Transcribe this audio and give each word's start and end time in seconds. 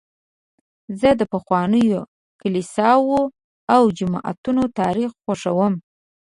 زه 0.99 1.09
د 1.19 1.21
پخوانیو 1.31 2.01
کلیساوو 2.41 3.21
او 3.75 3.81
جوماتونو 3.97 4.63
تاریخ 4.79 5.11
خوښوم. 5.23 5.73